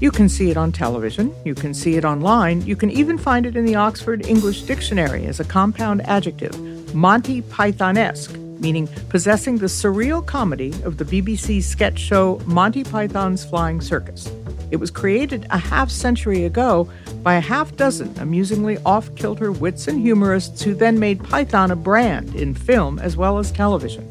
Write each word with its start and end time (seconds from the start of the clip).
You 0.00 0.10
can 0.10 0.30
see 0.30 0.50
it 0.50 0.56
on 0.56 0.72
television, 0.72 1.34
you 1.44 1.54
can 1.54 1.74
see 1.74 1.96
it 1.96 2.06
online, 2.06 2.62
you 2.62 2.74
can 2.74 2.90
even 2.90 3.18
find 3.18 3.44
it 3.44 3.54
in 3.54 3.66
the 3.66 3.74
Oxford 3.74 4.24
English 4.24 4.62
Dictionary 4.62 5.26
as 5.26 5.40
a 5.40 5.44
compound 5.44 6.00
adjective, 6.08 6.58
Monty 6.94 7.42
Pythonesque, 7.42 8.34
meaning 8.60 8.88
possessing 9.10 9.58
the 9.58 9.66
surreal 9.66 10.24
comedy 10.24 10.72
of 10.84 10.96
the 10.96 11.04
BBC 11.04 11.62
sketch 11.62 11.98
show 11.98 12.40
Monty 12.46 12.82
Python's 12.82 13.44
Flying 13.44 13.82
Circus. 13.82 14.32
It 14.70 14.76
was 14.76 14.90
created 14.90 15.46
a 15.50 15.58
half 15.58 15.90
century 15.90 16.46
ago 16.46 16.88
by 17.22 17.34
a 17.34 17.40
half 17.40 17.76
dozen 17.76 18.18
amusingly 18.18 18.78
off 18.86 19.14
kilter 19.16 19.52
wits 19.52 19.86
and 19.86 20.00
humorists 20.00 20.62
who 20.62 20.72
then 20.72 20.98
made 20.98 21.22
Python 21.22 21.70
a 21.70 21.76
brand 21.76 22.34
in 22.34 22.54
film 22.54 22.98
as 23.00 23.18
well 23.18 23.36
as 23.36 23.52
television. 23.52 24.08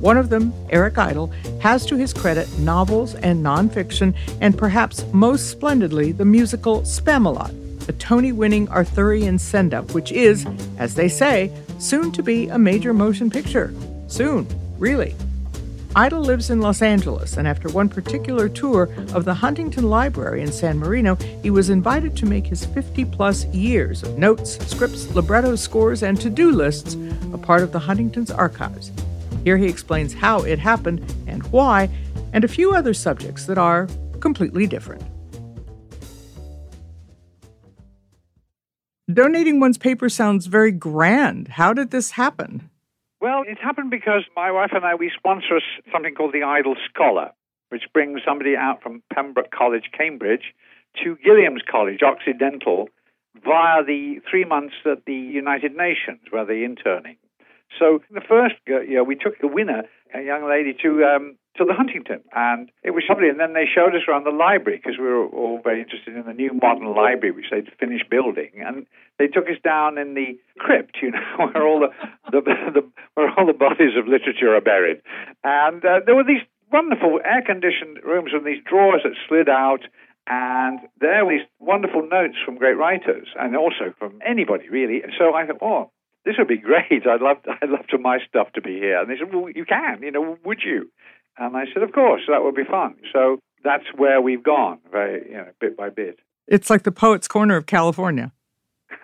One 0.00 0.16
of 0.16 0.30
them, 0.30 0.54
Eric 0.70 0.96
Idle, 0.96 1.30
has 1.60 1.84
to 1.86 1.96
his 1.96 2.14
credit 2.14 2.48
novels 2.58 3.14
and 3.16 3.44
nonfiction, 3.44 4.14
and 4.40 4.56
perhaps 4.56 5.04
most 5.12 5.50
splendidly, 5.50 6.12
the 6.12 6.24
musical 6.24 6.80
Spamalot, 6.82 7.54
a 7.86 7.92
Tony 7.92 8.32
winning 8.32 8.66
Arthurian 8.70 9.38
send 9.38 9.74
up, 9.74 9.92
which 9.92 10.10
is, 10.10 10.46
as 10.78 10.94
they 10.94 11.08
say, 11.08 11.52
soon 11.78 12.12
to 12.12 12.22
be 12.22 12.48
a 12.48 12.58
major 12.58 12.94
motion 12.94 13.30
picture. 13.30 13.74
Soon, 14.08 14.46
really. 14.78 15.14
Idle 15.94 16.20
lives 16.20 16.48
in 16.48 16.60
Los 16.60 16.80
Angeles, 16.80 17.36
and 17.36 17.46
after 17.46 17.68
one 17.68 17.88
particular 17.88 18.48
tour 18.48 18.88
of 19.12 19.26
the 19.26 19.34
Huntington 19.34 19.90
Library 19.90 20.40
in 20.40 20.52
San 20.52 20.78
Marino, 20.78 21.16
he 21.42 21.50
was 21.50 21.68
invited 21.68 22.16
to 22.16 22.26
make 22.26 22.46
his 22.46 22.64
50 22.64 23.04
plus 23.06 23.44
years 23.46 24.02
of 24.02 24.16
notes, 24.16 24.64
scripts, 24.70 25.12
libretto 25.14 25.56
scores, 25.56 26.02
and 26.02 26.18
to 26.20 26.30
do 26.30 26.52
lists 26.52 26.96
a 27.34 27.38
part 27.38 27.62
of 27.62 27.72
the 27.72 27.80
Huntington's 27.80 28.30
archives. 28.30 28.92
Here 29.44 29.56
he 29.56 29.66
explains 29.66 30.12
how 30.12 30.40
it 30.40 30.58
happened 30.58 31.14
and 31.26 31.42
why, 31.52 31.88
and 32.32 32.44
a 32.44 32.48
few 32.48 32.72
other 32.72 32.94
subjects 32.94 33.46
that 33.46 33.58
are 33.58 33.88
completely 34.20 34.66
different. 34.66 35.02
Donating 39.12 39.58
one's 39.58 39.78
paper 39.78 40.08
sounds 40.08 40.46
very 40.46 40.70
grand. 40.70 41.48
How 41.48 41.72
did 41.72 41.90
this 41.90 42.12
happen? 42.12 42.70
Well, 43.20 43.42
it 43.46 43.58
happened 43.58 43.90
because 43.90 44.22
my 44.36 44.50
wife 44.50 44.70
and 44.72 44.84
I, 44.84 44.94
we 44.94 45.10
sponsor 45.16 45.60
something 45.92 46.14
called 46.14 46.32
the 46.32 46.44
Idle 46.44 46.76
Scholar, 46.88 47.32
which 47.70 47.82
brings 47.92 48.20
somebody 48.26 48.56
out 48.56 48.82
from 48.82 49.02
Pembroke 49.12 49.50
College, 49.50 49.90
Cambridge, 49.96 50.54
to 51.02 51.16
Gilliam's 51.24 51.62
College, 51.70 52.00
Occidental, 52.02 52.88
via 53.44 53.84
the 53.84 54.20
three 54.30 54.44
months 54.44 54.74
at 54.86 55.04
the 55.06 55.14
United 55.14 55.76
Nations 55.76 56.20
where 56.30 56.44
they're 56.44 56.64
interning. 56.64 57.16
So 57.78 58.00
the 58.10 58.20
first 58.20 58.56
year, 58.66 59.04
we 59.04 59.14
took 59.14 59.38
the 59.40 59.48
winner, 59.48 59.82
a 60.14 60.22
young 60.22 60.48
lady, 60.48 60.76
to 60.82 61.04
um, 61.04 61.36
to 61.56 61.64
the 61.64 61.74
Huntington, 61.74 62.22
and 62.34 62.70
it 62.82 62.92
was 62.92 63.04
lovely. 63.08 63.28
And 63.28 63.40
then 63.40 63.54
they 63.54 63.66
showed 63.66 63.94
us 63.94 64.02
around 64.08 64.24
the 64.24 64.30
library 64.30 64.78
because 64.78 64.98
we 64.98 65.04
were 65.04 65.26
all 65.26 65.60
very 65.62 65.82
interested 65.82 66.16
in 66.16 66.24
the 66.24 66.32
new 66.32 66.52
modern 66.54 66.94
library, 66.94 67.32
which 67.32 67.50
they'd 67.50 67.68
finished 67.78 68.08
building. 68.08 68.50
And 68.64 68.86
they 69.18 69.26
took 69.26 69.46
us 69.46 69.58
down 69.62 69.98
in 69.98 70.14
the 70.14 70.38
crypt, 70.58 70.98
you 71.02 71.10
know, 71.10 71.20
where 71.36 71.66
all 71.66 71.80
the, 71.80 71.90
the, 72.30 72.40
the 72.40 72.82
where 73.14 73.30
all 73.36 73.46
the 73.46 73.52
bodies 73.52 73.98
of 73.98 74.06
literature 74.06 74.54
are 74.54 74.60
buried. 74.60 75.02
And 75.42 75.84
uh, 75.84 76.00
there 76.06 76.14
were 76.14 76.24
these 76.24 76.42
wonderful 76.72 77.20
air-conditioned 77.24 77.98
rooms 78.04 78.30
with 78.32 78.44
these 78.44 78.62
drawers 78.64 79.02
that 79.04 79.14
slid 79.28 79.48
out. 79.48 79.82
And 80.26 80.78
there 81.00 81.24
were 81.24 81.32
these 81.32 81.46
wonderful 81.58 82.06
notes 82.06 82.36
from 82.44 82.56
great 82.56 82.76
writers, 82.76 83.28
and 83.34 83.56
also 83.56 83.92
from 83.98 84.20
anybody 84.24 84.68
really. 84.68 85.02
And 85.02 85.12
so 85.18 85.34
I 85.34 85.46
thought, 85.46 85.58
oh, 85.60 85.90
this 86.24 86.34
would 86.38 86.48
be 86.48 86.58
great. 86.58 87.06
I'd 87.06 87.22
love, 87.22 87.42
to, 87.44 87.50
I'd 87.62 87.70
love 87.70 87.86
to 87.88 87.98
my 87.98 88.18
stuff 88.28 88.52
to 88.54 88.60
be 88.60 88.74
here. 88.74 89.00
And 89.00 89.10
they 89.10 89.16
said, 89.18 89.32
well, 89.32 89.50
you 89.50 89.64
can. 89.64 90.02
You 90.02 90.10
know, 90.10 90.38
would 90.44 90.60
you? 90.64 90.90
And 91.38 91.56
I 91.56 91.64
said, 91.72 91.82
of 91.82 91.92
course, 91.92 92.22
that 92.28 92.42
would 92.42 92.54
be 92.54 92.64
fun. 92.64 92.96
So 93.12 93.38
that's 93.64 93.84
where 93.96 94.20
we've 94.20 94.42
gone, 94.42 94.78
very, 94.90 95.26
you 95.28 95.36
know, 95.36 95.48
bit 95.60 95.76
by 95.76 95.90
bit. 95.90 96.18
It's 96.46 96.68
like 96.68 96.82
the 96.82 96.92
Poets' 96.92 97.28
Corner 97.28 97.56
of 97.56 97.66
California. 97.66 98.32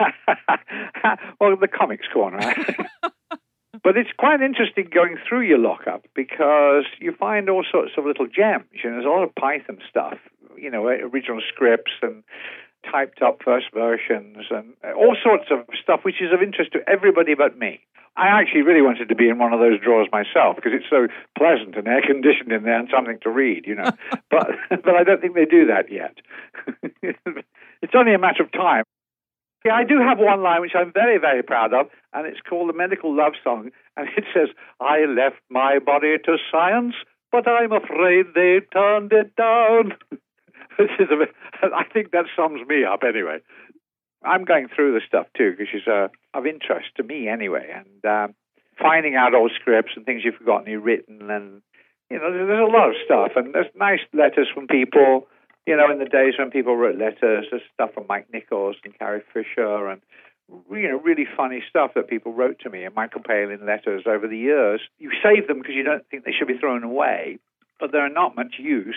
well, 1.40 1.56
the 1.56 1.68
Comics 1.68 2.06
Corner. 2.12 2.40
but 3.82 3.96
it's 3.96 4.10
quite 4.18 4.40
interesting 4.40 4.88
going 4.92 5.16
through 5.28 5.42
your 5.42 5.58
lockup 5.58 6.04
because 6.14 6.84
you 7.00 7.12
find 7.12 7.48
all 7.48 7.64
sorts 7.70 7.92
of 7.96 8.04
little 8.04 8.26
gems. 8.26 8.64
You 8.72 8.90
know, 8.90 8.96
there's 8.96 9.06
a 9.06 9.08
lot 9.08 9.22
of 9.22 9.34
Python 9.34 9.78
stuff, 9.88 10.18
you 10.56 10.70
know, 10.70 10.88
eh, 10.88 10.98
original 11.02 11.40
scripts 11.54 11.92
and 12.02 12.24
typed 12.90 13.22
up 13.22 13.38
first 13.44 13.66
versions 13.72 14.46
and 14.50 14.74
all 14.96 15.16
sorts 15.22 15.46
of 15.50 15.66
stuff 15.82 16.00
which 16.02 16.20
is 16.20 16.32
of 16.32 16.42
interest 16.42 16.72
to 16.72 16.80
everybody 16.88 17.34
but 17.34 17.58
me. 17.58 17.80
I 18.16 18.28
actually 18.28 18.62
really 18.62 18.80
wanted 18.80 19.10
to 19.10 19.14
be 19.14 19.28
in 19.28 19.38
one 19.38 19.52
of 19.52 19.60
those 19.60 19.78
drawers 19.78 20.08
myself 20.10 20.56
because 20.56 20.72
it's 20.72 20.88
so 20.88 21.06
pleasant 21.36 21.76
and 21.76 21.86
air 21.86 22.00
conditioned 22.00 22.50
in 22.50 22.62
there 22.62 22.78
and 22.78 22.88
something 22.90 23.18
to 23.22 23.30
read, 23.30 23.66
you 23.66 23.74
know. 23.74 23.90
but 24.30 24.48
but 24.70 24.94
I 24.94 25.04
don't 25.04 25.20
think 25.20 25.34
they 25.34 25.44
do 25.44 25.66
that 25.66 25.92
yet. 25.92 26.16
it's 27.82 27.94
only 27.94 28.14
a 28.14 28.18
matter 28.18 28.42
of 28.42 28.52
time. 28.52 28.84
Yeah, 29.64 29.74
I 29.74 29.84
do 29.84 29.98
have 29.98 30.18
one 30.18 30.42
line 30.42 30.60
which 30.60 30.74
I'm 30.74 30.92
very 30.92 31.18
very 31.18 31.42
proud 31.42 31.74
of, 31.74 31.86
and 32.14 32.26
it's 32.26 32.40
called 32.40 32.68
the 32.68 32.76
Medical 32.76 33.14
Love 33.14 33.34
Song, 33.44 33.70
and 33.96 34.08
it 34.16 34.24
says, 34.32 34.48
"I 34.80 35.04
left 35.04 35.36
my 35.50 35.78
body 35.78 36.16
to 36.24 36.38
science, 36.50 36.94
but 37.32 37.46
I'm 37.46 37.72
afraid 37.72 38.26
they 38.34 38.60
turned 38.72 39.12
it 39.12 39.36
down." 39.36 39.94
Which 40.78 40.90
is 40.98 41.08
a, 41.10 41.66
I 41.74 41.84
think 41.84 42.10
that 42.12 42.26
sums 42.36 42.66
me 42.66 42.84
up 42.84 43.00
anyway. 43.02 43.38
I'm 44.24 44.44
going 44.44 44.68
through 44.74 44.94
the 44.94 45.00
stuff 45.06 45.26
too 45.36 45.52
because 45.52 45.68
it's 45.72 45.86
uh, 45.86 46.08
of 46.36 46.46
interest 46.46 46.88
to 46.96 47.02
me 47.02 47.28
anyway, 47.28 47.70
and 47.74 48.04
um, 48.04 48.34
finding 48.80 49.14
out 49.14 49.34
old 49.34 49.52
scripts 49.58 49.92
and 49.96 50.04
things 50.04 50.22
you've 50.24 50.36
forgotten 50.36 50.70
you've 50.70 50.84
written, 50.84 51.30
and 51.30 51.62
you 52.10 52.18
know, 52.18 52.32
there's 52.32 52.68
a 52.68 52.72
lot 52.72 52.90
of 52.90 52.96
stuff, 53.04 53.32
and 53.36 53.54
there's 53.54 53.70
nice 53.74 54.00
letters 54.12 54.48
from 54.52 54.66
people. 54.66 55.26
You 55.66 55.76
know, 55.76 55.90
in 55.90 55.98
the 55.98 56.04
days 56.04 56.34
when 56.38 56.50
people 56.50 56.76
wrote 56.76 56.96
letters, 56.96 57.46
there's 57.50 57.62
stuff 57.74 57.94
from 57.94 58.06
Mike 58.08 58.28
Nichols 58.32 58.76
and 58.84 58.96
Carrie 58.96 59.22
Fisher, 59.32 59.88
and 59.88 60.00
you 60.48 60.88
know, 60.88 61.00
really 61.00 61.26
funny 61.36 61.62
stuff 61.68 61.92
that 61.94 62.08
people 62.08 62.32
wrote 62.32 62.60
to 62.60 62.70
me 62.70 62.84
and 62.84 62.94
Michael 62.94 63.22
Palin 63.26 63.66
letters 63.66 64.04
over 64.06 64.28
the 64.28 64.38
years. 64.38 64.80
You 64.98 65.10
save 65.22 65.48
them 65.48 65.58
because 65.58 65.74
you 65.74 65.82
don't 65.82 66.06
think 66.08 66.24
they 66.24 66.32
should 66.32 66.48
be 66.48 66.58
thrown 66.58 66.84
away, 66.84 67.38
but 67.80 67.90
they're 67.90 68.08
not 68.08 68.36
much 68.36 68.54
use 68.58 68.96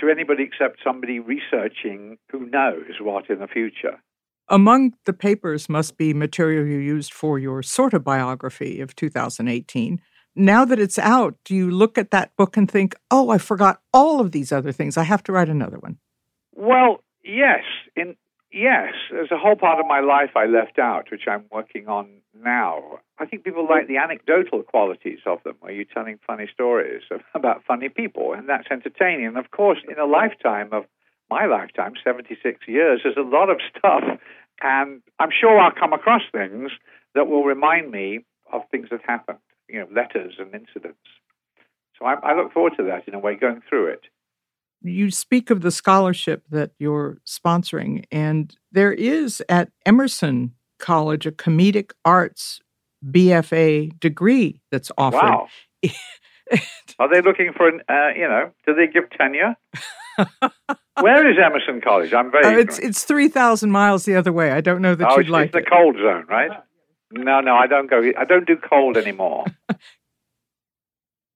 to 0.00 0.08
anybody 0.08 0.44
except 0.44 0.80
somebody 0.84 1.20
researching 1.20 2.18
who 2.30 2.46
knows 2.46 3.00
what 3.00 3.30
in 3.30 3.38
the 3.38 3.46
future. 3.46 4.02
Among 4.48 4.92
the 5.06 5.12
papers 5.12 5.68
must 5.68 5.96
be 5.96 6.12
material 6.12 6.66
you 6.66 6.78
used 6.78 7.12
for 7.12 7.38
your 7.38 7.62
sort 7.62 7.94
of 7.94 8.04
biography 8.04 8.80
of 8.80 8.94
2018. 8.96 10.00
Now 10.34 10.64
that 10.64 10.78
it's 10.78 10.98
out, 10.98 11.36
do 11.44 11.54
you 11.54 11.70
look 11.70 11.98
at 11.98 12.10
that 12.10 12.34
book 12.36 12.56
and 12.56 12.70
think, 12.70 12.94
oh, 13.10 13.30
I 13.30 13.38
forgot 13.38 13.80
all 13.92 14.20
of 14.20 14.32
these 14.32 14.50
other 14.50 14.72
things. 14.72 14.96
I 14.96 15.04
have 15.04 15.22
to 15.24 15.32
write 15.32 15.48
another 15.48 15.78
one? 15.78 15.98
Well, 16.54 17.04
yes. 17.22 17.62
In 17.96 18.16
yes, 18.52 18.92
there's 19.10 19.30
a 19.30 19.38
whole 19.38 19.56
part 19.56 19.78
of 19.78 19.86
my 19.86 20.00
life 20.00 20.30
I 20.36 20.46
left 20.46 20.78
out, 20.78 21.10
which 21.10 21.22
I'm 21.28 21.44
working 21.50 21.88
on 21.88 22.08
now. 22.34 23.00
I 23.22 23.24
think 23.24 23.44
people 23.44 23.68
like 23.68 23.86
the 23.86 23.98
anecdotal 23.98 24.64
qualities 24.64 25.20
of 25.26 25.38
them, 25.44 25.54
where 25.60 25.70
you're 25.70 25.84
telling 25.84 26.18
funny 26.26 26.48
stories 26.52 27.02
about 27.34 27.62
funny 27.64 27.88
people, 27.88 28.32
and 28.32 28.48
that's 28.48 28.66
entertaining. 28.68 29.26
And 29.26 29.38
of 29.38 29.52
course, 29.52 29.78
in 29.88 29.96
a 29.96 30.06
lifetime 30.06 30.70
of 30.72 30.86
my 31.30 31.46
lifetime, 31.46 31.92
76 32.02 32.58
years, 32.66 33.02
there's 33.04 33.16
a 33.16 33.20
lot 33.20 33.48
of 33.48 33.58
stuff. 33.78 34.02
And 34.60 35.02
I'm 35.20 35.30
sure 35.30 35.56
I'll 35.56 35.70
come 35.70 35.92
across 35.92 36.22
things 36.32 36.72
that 37.14 37.28
will 37.28 37.44
remind 37.44 37.92
me 37.92 38.24
of 38.52 38.62
things 38.72 38.88
that 38.90 39.00
happened, 39.06 39.38
you 39.68 39.78
know, 39.78 39.86
letters 39.94 40.34
and 40.40 40.52
incidents. 40.52 40.98
So 41.96 42.06
I, 42.06 42.14
I 42.24 42.36
look 42.36 42.52
forward 42.52 42.72
to 42.78 42.82
that 42.84 43.06
in 43.06 43.14
a 43.14 43.20
way, 43.20 43.36
going 43.36 43.62
through 43.68 43.86
it. 43.86 44.00
You 44.82 45.12
speak 45.12 45.48
of 45.50 45.60
the 45.60 45.70
scholarship 45.70 46.42
that 46.50 46.72
you're 46.80 47.18
sponsoring, 47.24 48.04
and 48.10 48.56
there 48.72 48.92
is 48.92 49.40
at 49.48 49.70
Emerson 49.86 50.54
College 50.80 51.24
a 51.24 51.30
comedic 51.30 51.92
arts 52.04 52.60
BFA 53.04 53.98
degree 54.00 54.60
that's 54.70 54.90
offered. 54.96 55.18
Wow. 55.18 55.48
Are 56.98 57.12
they 57.12 57.20
looking 57.20 57.52
for 57.56 57.68
an, 57.68 57.80
uh, 57.88 58.08
you 58.14 58.28
know, 58.28 58.50
do 58.66 58.74
they 58.74 58.86
give 58.86 59.10
tenure? 59.10 59.56
Where 61.00 61.30
is 61.30 61.36
Emerson 61.42 61.80
College? 61.80 62.12
I'm 62.12 62.30
very. 62.30 62.44
Uh, 62.44 62.58
it's 62.58 62.78
it's 62.78 63.04
three 63.04 63.28
thousand 63.28 63.70
miles 63.70 64.04
the 64.04 64.14
other 64.14 64.32
way. 64.32 64.50
I 64.50 64.60
don't 64.60 64.82
know 64.82 64.94
that 64.94 65.08
oh, 65.10 65.18
you'd 65.18 65.30
like 65.30 65.54
it's 65.54 65.64
the 65.64 65.70
cold 65.70 65.96
zone, 65.96 66.26
right? 66.28 66.50
No, 67.12 67.40
no, 67.40 67.56
I 67.56 67.66
don't 67.66 67.88
go. 67.88 68.02
I 68.18 68.24
don't 68.24 68.46
do 68.46 68.56
cold 68.56 68.96
anymore. 68.96 69.44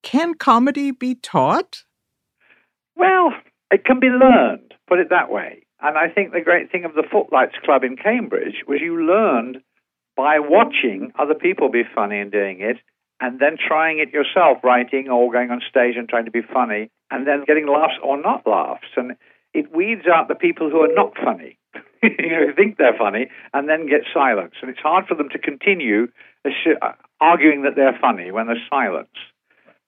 can 0.03 0.35
comedy 0.35 0.91
be 0.91 1.15
taught? 1.15 1.85
Well, 2.97 3.33
it 3.71 3.85
can 3.85 3.99
be 3.99 4.09
learned. 4.09 4.75
Put 4.89 4.99
it 4.99 5.09
that 5.11 5.31
way. 5.31 5.67
And 5.81 5.99
I 5.99 6.09
think 6.09 6.33
the 6.33 6.41
great 6.41 6.71
thing 6.71 6.85
of 6.85 6.95
the 6.95 7.05
Footlights 7.11 7.57
Club 7.65 7.85
in 7.85 7.97
Cambridge 7.97 8.65
was 8.67 8.81
you 8.81 9.05
learned 9.07 9.59
by 10.17 10.39
watching 10.39 11.13
other 11.19 11.35
people 11.35 11.69
be 11.71 11.83
funny 11.95 12.19
and 12.19 12.33
doing 12.33 12.61
it, 12.61 12.79
and 13.21 13.39
then 13.41 13.57
trying 13.57 13.99
it 13.99 14.13
yourself, 14.13 14.59
writing 14.63 15.09
or 15.09 15.31
going 15.33 15.51
on 15.51 15.61
stage 15.69 15.97
and 15.97 16.09
trying 16.09 16.25
to 16.25 16.31
be 16.31 16.43
funny, 16.43 16.91
and 17.11 17.27
then 17.27 17.45
getting 17.47 17.67
laughs 17.67 17.95
or 18.03 18.21
not 18.21 18.47
laughs. 18.47 18.89
And 18.97 19.17
it 19.55 19.75
weeds 19.75 20.07
out 20.07 20.29
the 20.29 20.35
people 20.35 20.71
who 20.71 20.83
are 20.83 20.95
not 20.95 21.17
funny, 21.17 21.59
you 22.03 22.31
know, 22.31 22.47
who 22.47 22.55
think 22.55 22.77
they're 22.77 22.97
funny, 22.97 23.29
and 23.55 23.69
then 23.69 23.89
get 23.89 24.03
silence. 24.13 24.55
And 24.61 24.71
it's 24.71 24.81
hard 24.81 25.07
for 25.07 25.15
them 25.15 25.29
to 25.31 25.39
continue 25.39 26.09
uh, 26.45 26.93
arguing 27.21 27.63
that 27.63 27.75
they're 27.77 27.99
funny 28.01 28.31
when 28.31 28.47
there's 28.47 28.59
silence. 28.71 29.09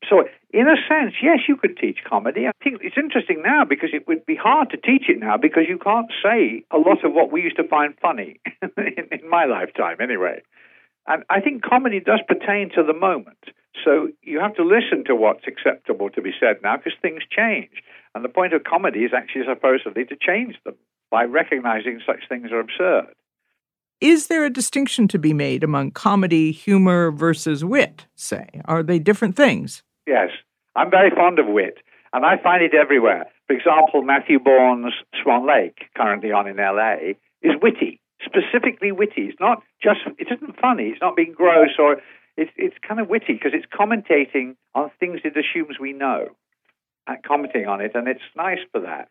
So, 0.09 0.25
in 0.51 0.69
a 0.69 0.77
sense, 0.89 1.15
yes, 1.23 1.41
you 1.49 1.57
could 1.57 1.77
teach 1.77 1.99
comedy. 2.09 2.47
I 2.47 2.53
think 2.63 2.81
it's 2.83 2.97
interesting 2.97 3.43
now 3.43 3.65
because 3.65 3.91
it 3.93 4.07
would 4.07 4.25
be 4.25 4.37
hard 4.37 4.71
to 4.71 4.77
teach 4.77 5.09
it 5.09 5.19
now 5.19 5.37
because 5.37 5.65
you 5.69 5.79
can't 5.79 6.11
say 6.23 6.65
a 6.71 6.79
lot 6.79 7.05
of 7.05 7.13
what 7.13 7.33
we 7.33 7.43
used 7.43 7.57
to 7.57 7.69
find 7.69 7.95
funny 8.01 8.41
in, 8.63 9.09
in 9.11 9.29
my 9.29 9.45
lifetime, 9.45 9.97
anyway. 10.01 10.41
And 11.07 11.25
I 11.31 11.41
think 11.41 11.63
comedy 11.63 12.01
does 12.01 12.21
pertain 12.29 12.71
to 12.77 12.83
the 12.83 12.93
moment. 12.93 13.39
So 13.85 14.09
you 14.23 14.41
have 14.41 14.55
to 14.57 14.65
listen 14.65 15.05
to 15.07 15.15
what's 15.15 15.47
acceptable 15.47 16.11
to 16.11 16.23
be 16.23 16.33
said 16.39 16.57
now 16.63 16.77
because 16.77 16.93
things 17.01 17.23
change. 17.31 17.83
And 18.15 18.25
the 18.25 18.29
point 18.29 18.53
of 18.53 18.65
comedy 18.65 19.01
is 19.01 19.13
actually 19.17 19.45
supposedly 19.47 20.05
to 20.05 20.17
change 20.17 20.57
them 20.65 20.75
by 21.11 21.25
recognizing 21.25 22.01
such 22.07 22.29
things 22.29 22.53
are 22.53 22.61
absurd. 22.61 23.15
Is 24.01 24.29
there 24.29 24.45
a 24.45 24.51
distinction 24.51 25.09
to 25.09 25.19
be 25.19 25.33
made 25.33 25.65
among 25.65 25.91
comedy, 25.91 26.53
humor 26.53 27.11
versus 27.11 27.65
wit, 27.65 28.07
say? 28.15 28.47
Are 28.67 28.83
they 28.83 28.99
different 28.99 29.35
things? 29.35 29.83
Yes. 30.09 30.31
I'm 30.75 30.91
very 30.91 31.11
fond 31.11 31.39
of 31.39 31.47
wit, 31.47 31.79
and 32.15 32.25
I 32.25 32.41
find 32.43 32.63
it 32.63 32.73
everywhere. 32.75 33.27
For 33.47 33.53
example, 33.55 34.03
Matthew 34.03 34.39
Bourne's 34.39 34.95
Swan 35.23 35.47
Lake, 35.47 35.91
currently 35.95 36.33
on 36.33 36.47
in 36.49 36.57
LA, 36.57 37.13
is 37.43 37.53
witty, 37.61 38.01
specifically 38.25 38.91
witty. 38.91 39.29
It's 39.29 39.41
not 39.41 39.63
just, 39.83 40.01
it 40.19 40.29
isn't 40.33 40.59
funny, 40.59 40.85
it's 40.85 41.03
not 41.03 41.15
being 41.15 41.33
gross, 41.33 41.77
or 41.79 42.01
it's, 42.39 42.51
it's 42.57 42.77
kind 42.87 43.01
of 43.01 43.09
witty 43.09 43.35
because 43.35 43.53
it's 43.53 43.67
commentating 43.67 44.57
on 44.75 44.91
things 44.99 45.21
it 45.25 45.37
assumes 45.37 45.79
we 45.79 45.93
know 45.93 46.29
and 47.07 47.23
commenting 47.23 47.67
on 47.67 47.81
it, 47.81 47.93
and 47.95 48.09
it's 48.09 48.25
nice 48.37 48.61
for 48.73 48.81
that. 48.81 49.09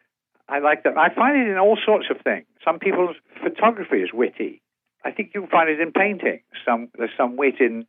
I 0.49 0.59
like 0.59 0.83
that. 0.83 0.97
I 0.97 1.13
find 1.13 1.37
it 1.37 1.49
in 1.51 1.57
all 1.57 1.77
sorts 1.83 2.07
of 2.09 2.21
things. 2.23 2.45
Some 2.63 2.79
people's 2.79 3.17
photography 3.43 3.97
is 3.97 4.09
witty. 4.13 4.61
I 5.03 5.11
think 5.11 5.31
you'll 5.33 5.47
find 5.47 5.69
it 5.69 5.79
in 5.79 5.91
painting. 5.91 6.41
Some 6.65 6.89
there's 6.97 7.11
some 7.17 7.35
wit 7.35 7.55
in, 7.59 7.85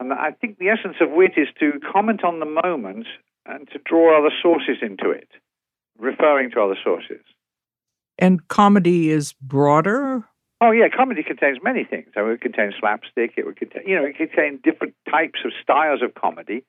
and 0.00 0.12
I 0.12 0.30
think 0.32 0.58
the 0.58 0.68
essence 0.68 0.96
of 1.00 1.10
wit 1.10 1.32
is 1.36 1.48
to 1.60 1.80
comment 1.92 2.24
on 2.24 2.40
the 2.40 2.46
moment 2.46 3.06
and 3.46 3.68
to 3.70 3.78
draw 3.84 4.18
other 4.18 4.34
sources 4.42 4.78
into 4.82 5.10
it, 5.10 5.28
referring 5.98 6.50
to 6.52 6.60
other 6.60 6.76
sources. 6.82 7.20
And 8.18 8.46
comedy 8.48 9.10
is 9.10 9.32
broader. 9.34 10.24
Oh 10.60 10.70
yeah, 10.70 10.88
comedy 10.94 11.22
contains 11.22 11.58
many 11.62 11.84
things. 11.84 12.08
I 12.16 12.22
mean, 12.22 12.32
it 12.32 12.40
contains 12.40 12.74
slapstick. 12.78 13.32
It 13.36 13.44
would 13.44 13.56
contain, 13.56 13.82
you 13.86 13.96
know, 13.96 14.04
it 14.04 14.16
contains 14.16 14.60
different 14.62 14.94
types 15.10 15.40
of 15.44 15.52
styles 15.62 16.00
of 16.02 16.14
comedy, 16.14 16.64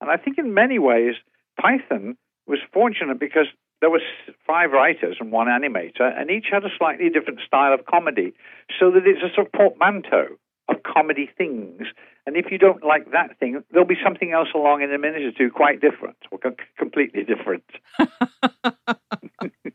and 0.00 0.10
I 0.10 0.16
think 0.16 0.38
in 0.38 0.52
many 0.52 0.78
ways 0.78 1.14
Python 1.60 2.16
was 2.46 2.58
fortunate 2.72 3.18
because 3.18 3.46
there 3.80 3.90
were 3.90 4.00
five 4.46 4.72
writers 4.72 5.16
and 5.20 5.32
one 5.32 5.46
animator, 5.46 6.12
and 6.18 6.30
each 6.30 6.46
had 6.50 6.64
a 6.64 6.76
slightly 6.76 7.08
different 7.08 7.40
style 7.46 7.72
of 7.72 7.86
comedy, 7.86 8.34
so 8.78 8.90
that 8.90 9.06
it's 9.06 9.22
a 9.22 9.34
sort 9.34 9.46
of 9.46 9.52
portmanteau 9.52 10.36
of 10.70 10.82
comedy 10.82 11.28
things. 11.36 11.82
And 12.26 12.36
if 12.36 12.46
you 12.50 12.58
don't 12.58 12.84
like 12.84 13.10
that 13.12 13.38
thing, 13.38 13.62
there'll 13.70 13.86
be 13.86 13.98
something 14.02 14.32
else 14.32 14.48
along 14.54 14.82
in 14.82 14.92
a 14.92 14.98
minute 14.98 15.22
or 15.22 15.32
two, 15.32 15.50
quite 15.50 15.80
different 15.80 16.16
or 16.30 16.38
completely 16.78 17.24
different. 17.24 17.64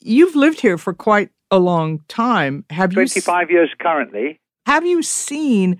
You've 0.00 0.36
lived 0.36 0.60
here 0.60 0.78
for 0.78 0.92
quite 0.92 1.30
a 1.50 1.58
long 1.58 2.00
time. 2.08 2.64
Have 2.70 2.92
25 2.92 3.16
you 3.16 3.22
25 3.22 3.50
years 3.50 3.70
currently. 3.80 4.40
Have 4.66 4.84
you 4.84 5.02
seen 5.02 5.78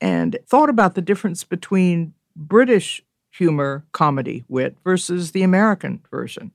and 0.00 0.38
thought 0.46 0.68
about 0.68 0.94
the 0.94 1.02
difference 1.02 1.44
between 1.44 2.14
British 2.34 3.02
humor, 3.30 3.84
comedy, 3.92 4.44
wit 4.48 4.76
versus 4.84 5.32
the 5.32 5.42
American 5.42 6.02
version? 6.10 6.52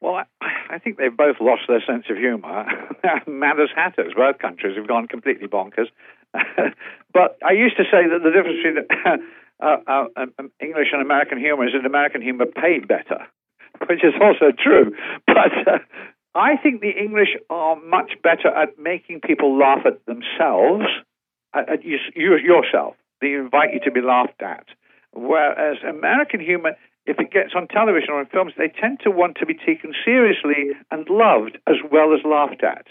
Well, 0.00 0.14
I, 0.14 0.24
I 0.70 0.78
think 0.78 0.98
they've 0.98 1.16
both 1.16 1.36
lost 1.40 1.62
their 1.68 1.82
sense 1.86 2.04
of 2.08 2.16
humor. 2.16 2.66
Mad 3.26 3.60
as 3.60 3.68
hatters, 3.74 4.12
both 4.16 4.38
countries 4.38 4.76
have 4.76 4.86
gone 4.86 5.08
completely 5.08 5.48
bonkers. 5.48 5.88
but 7.12 7.38
I 7.44 7.52
used 7.52 7.76
to 7.76 7.84
say 7.84 8.06
that 8.08 8.20
the 8.22 8.30
difference 8.30 8.58
between 8.62 8.84
uh, 9.62 9.76
uh, 9.86 10.04
um, 10.16 10.50
English 10.60 10.88
and 10.92 11.02
American 11.02 11.38
humor 11.38 11.66
is 11.66 11.72
that 11.72 11.86
American 11.86 12.22
humor 12.22 12.46
paid 12.46 12.86
better, 12.86 13.26
which 13.88 14.04
is 14.04 14.14
also 14.20 14.52
true. 14.56 14.94
But 15.26 15.52
uh, 15.66 15.78
I 16.34 16.56
think 16.56 16.80
the 16.80 16.90
English 16.90 17.36
are 17.50 17.76
much 17.76 18.12
better 18.22 18.48
at 18.48 18.78
making 18.78 19.20
people 19.20 19.58
laugh 19.58 19.86
at 19.86 20.04
themselves, 20.06 20.86
at, 21.54 21.68
at 21.68 21.84
you, 21.84 21.98
yourself. 22.14 22.94
They 23.20 23.32
invite 23.32 23.74
you 23.74 23.80
to 23.84 23.90
be 23.90 24.00
laughed 24.00 24.42
at. 24.42 24.66
Whereas 25.12 25.78
American 25.88 26.40
humor 26.40 26.76
if 27.08 27.18
it 27.18 27.32
gets 27.32 27.54
on 27.56 27.66
television 27.68 28.10
or 28.10 28.20
in 28.20 28.26
films, 28.26 28.52
they 28.58 28.68
tend 28.68 29.00
to 29.02 29.10
want 29.10 29.38
to 29.40 29.46
be 29.46 29.54
taken 29.54 29.94
seriously 30.04 30.76
and 30.90 31.08
loved 31.08 31.56
as 31.66 31.76
well 31.90 32.12
as 32.12 32.20
laughed 32.22 32.62
at. 32.62 32.86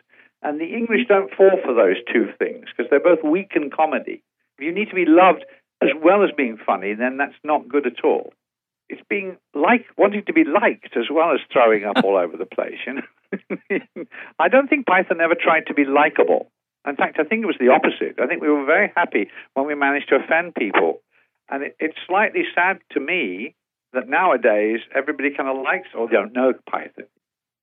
And 0.48 0.62
the 0.62 0.74
English 0.74 1.02
don't 1.10 1.30
fall 1.36 1.60
for 1.62 1.74
those 1.74 1.98
two 2.08 2.32
things 2.40 2.68
because 2.72 2.90
they're 2.90 3.02
both 3.02 3.22
weak 3.22 3.52
in 3.54 3.70
comedy. 3.70 4.24
If 4.58 4.64
you 4.64 4.72
need 4.72 4.88
to 4.88 4.96
be 4.96 5.04
loved 5.06 5.44
as 5.82 5.90
well 6.02 6.24
as 6.24 6.30
being 6.38 6.58
funny, 6.66 6.94
then 6.94 7.18
that's 7.18 7.36
not 7.44 7.68
good 7.68 7.86
at 7.86 8.02
all. 8.02 8.32
It's 8.88 9.02
being 9.10 9.36
like 9.54 9.88
wanting 9.98 10.24
to 10.26 10.32
be 10.32 10.46
liked 10.46 10.96
as 10.96 11.12
well 11.12 11.34
as 11.34 11.42
throwing 11.52 11.84
up 11.84 11.98
all 12.02 12.16
over 12.16 12.38
the 12.38 12.46
place. 12.46 12.80
You 12.88 12.94
know, 12.94 14.08
I 14.40 14.48
don't 14.48 14.70
think 14.70 14.86
Python 14.86 15.20
ever 15.20 15.36
tried 15.36 15.68
to 15.68 15.74
be 15.74 15.84
likable. 15.84 16.50
In 16.88 16.96
fact, 16.96 17.20
I 17.20 17.26
think 17.26 17.44
it 17.44 17.48
was 17.48 17.60
the 17.60 17.68
opposite. 17.68 18.18
I 18.18 18.28
think 18.28 18.42
we 18.42 18.48
were 18.48 18.64
very 18.64 18.90
happy 18.96 19.28
when 19.54 19.68
we 19.68 19.76
managed 19.76 20.08
to 20.10 20.16
offend 20.16 20.56
people. 20.56 21.02
And 21.50 21.64
it, 21.64 21.76
it's 21.78 21.98
slightly 22.08 22.44
sad 22.56 22.80
to 22.92 23.02
me 23.02 23.54
that 23.92 24.08
nowadays 24.08 24.80
everybody 24.96 25.32
kind 25.36 25.50
of 25.50 25.62
likes 25.62 25.90
or 25.94 26.08
don't 26.08 26.32
know 26.32 26.54
Python. 26.72 27.08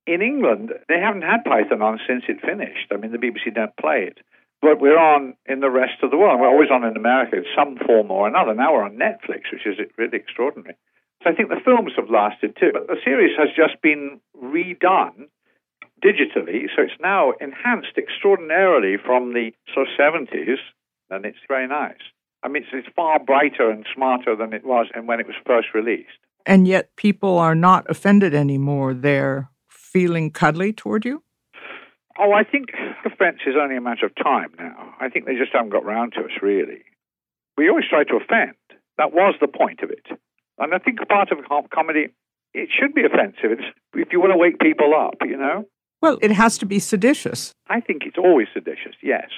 In 0.06 0.21
England, 0.21 0.73
they 0.89 1.01
haven't 1.01 1.23
had 1.23 1.45
Python 1.45 1.81
on 1.81 1.99
since 2.06 2.25
it 2.29 2.41
finished. 2.41 2.93
I 2.93 2.97
mean, 2.97 3.12
the 3.12 3.19
BBC 3.19 3.55
don't 3.55 3.77
play 3.77 4.05
it. 4.09 4.19
But 4.61 4.81
we're 4.81 4.99
on 4.99 5.35
in 5.47 5.61
the 5.61 5.71
rest 5.71 6.03
of 6.03 6.11
the 6.11 6.17
world. 6.17 6.41
We're 6.41 6.49
always 6.49 6.71
on 6.71 6.85
in 6.85 6.97
America 6.97 7.37
in 7.37 7.45
some 7.56 7.77
form 7.87 8.11
or 8.11 8.27
another. 8.27 8.55
Now 8.55 8.73
we're 8.73 8.85
on 8.85 8.97
Netflix, 8.97 9.53
which 9.53 9.67
is 9.67 9.77
really 9.97 10.19
extraordinary. 10.19 10.77
So 11.23 11.31
I 11.31 11.35
think 11.35 11.49
the 11.49 11.61
films 11.65 11.93
have 11.97 12.11
lasted 12.11 12.56
too. 12.59 12.71
But 12.73 12.87
the 12.87 12.97
series 13.05 13.37
has 13.39 13.49
just 13.56 13.81
been 13.83 14.21
redone 14.37 15.29
digitally, 16.05 16.69
so 16.75 16.83
it's 16.83 17.00
now 17.00 17.33
enhanced 17.41 17.97
extraordinarily 17.97 18.97
from 18.97 19.33
the 19.33 19.53
sort 19.73 19.89
of 19.89 19.95
70s, 19.99 20.57
and 21.11 21.25
it's 21.25 21.39
very 21.49 21.67
nice. 21.67 22.00
I 22.43 22.49
mean, 22.49 22.62
it's, 22.62 22.73
it's 22.73 22.95
far 22.95 23.19
brighter 23.19 23.71
and 23.71 23.87
smarter 23.95 24.37
than 24.37 24.53
it 24.53 24.65
was 24.65 24.87
and 24.95 25.09
when 25.09 25.19
it 25.19 25.27
was 25.27 25.37
first 25.47 25.69
released. 25.75 26.21
And 26.45 26.69
yet 26.69 26.95
people 26.97 27.39
are 27.39 27.55
not 27.55 27.89
offended 27.89 28.35
anymore. 28.35 28.93
They're 28.93 29.49
feeling 29.94 30.31
cuddly 30.31 30.75
toward 30.75 31.06
you? 31.06 31.23
Oh, 32.19 32.32
I 32.32 32.44
think 32.44 32.67
offense 33.06 33.38
is 33.46 33.55
only 33.58 33.76
a 33.76 33.81
matter 33.81 34.06
of 34.06 34.14
time 34.17 34.52
now. 34.58 34.94
I 35.00 35.08
think 35.08 35.25
they 35.25 35.37
just 35.37 35.52
haven't 35.52 35.70
got 35.70 35.85
round 35.85 36.12
to 36.14 36.20
us, 36.20 36.43
really. 36.43 36.82
We 37.56 37.70
always 37.70 37.87
try 37.88 38.05
to 38.05 38.17
offend. 38.17 38.56
That 38.99 39.12
was 39.12 39.35
the 39.41 39.49
point 39.49 39.81
of 39.81 39.91
it. 39.91 40.06
And 40.58 40.75
I 40.75 40.79
think 40.79 40.99
part 41.08 41.30
of 41.33 41.38
comedy, 41.71 42.09
it 42.52 42.69
should 42.78 42.95
be 42.95 43.04
offensive. 43.04 43.59
It's, 43.59 43.62
if 43.95 44.09
you 44.12 44.21
want 44.21 44.33
to 44.33 44.37
wake 44.37 44.59
people 44.59 44.92
up, 44.95 45.14
you 45.23 45.37
know? 45.37 45.64
Well, 46.02 46.19
it 46.21 46.33
has 46.33 46.59
to 46.59 46.66
be 46.66 46.78
seditious. 46.78 47.54
I 47.69 47.80
think 47.80 48.02
it's 48.04 48.19
always 48.19 48.49
seditious, 48.52 48.95
yes. 49.02 49.30